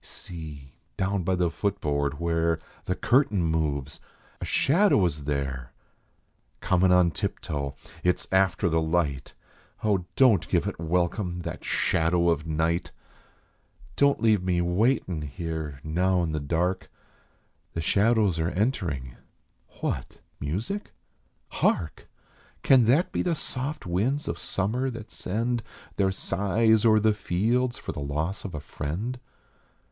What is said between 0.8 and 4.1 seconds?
down by the foot board, where The curtain moves!